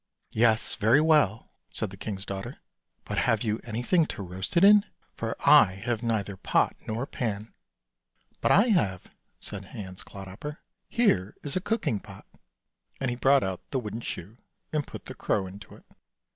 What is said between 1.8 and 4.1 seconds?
the king's daughter:" but have you anything